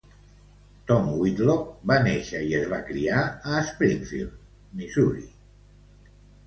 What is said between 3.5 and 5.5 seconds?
a Springfield, Missouri.